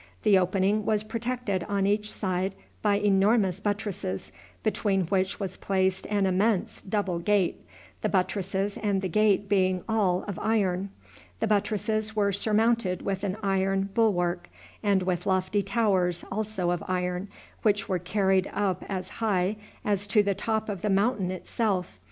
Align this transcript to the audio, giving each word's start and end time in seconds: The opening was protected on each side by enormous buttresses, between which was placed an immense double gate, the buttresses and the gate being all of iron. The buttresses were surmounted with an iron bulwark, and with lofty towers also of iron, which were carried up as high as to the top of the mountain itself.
The 0.23 0.35
opening 0.35 0.83
was 0.83 1.03
protected 1.03 1.63
on 1.65 1.85
each 1.85 2.11
side 2.11 2.55
by 2.81 2.95
enormous 2.95 3.59
buttresses, 3.59 4.31
between 4.63 5.01
which 5.09 5.39
was 5.39 5.57
placed 5.57 6.07
an 6.07 6.25
immense 6.25 6.81
double 6.81 7.19
gate, 7.19 7.63
the 8.01 8.09
buttresses 8.09 8.77
and 8.77 9.03
the 9.03 9.07
gate 9.07 9.47
being 9.47 9.83
all 9.87 10.23
of 10.27 10.39
iron. 10.39 10.89
The 11.39 11.45
buttresses 11.45 12.15
were 12.15 12.31
surmounted 12.31 13.03
with 13.03 13.23
an 13.23 13.37
iron 13.43 13.89
bulwark, 13.93 14.49
and 14.81 15.03
with 15.03 15.27
lofty 15.27 15.61
towers 15.61 16.25
also 16.31 16.71
of 16.71 16.83
iron, 16.87 17.27
which 17.61 17.87
were 17.87 17.99
carried 17.99 18.49
up 18.55 18.83
as 18.89 19.07
high 19.21 19.55
as 19.85 20.07
to 20.07 20.23
the 20.23 20.33
top 20.33 20.67
of 20.67 20.81
the 20.81 20.89
mountain 20.89 21.29
itself. 21.29 21.99